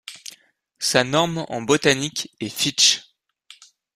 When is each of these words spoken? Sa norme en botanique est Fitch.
Sa 0.79 1.03
norme 1.03 1.45
en 1.49 1.61
botanique 1.61 2.33
est 2.39 2.49
Fitch. 2.49 3.03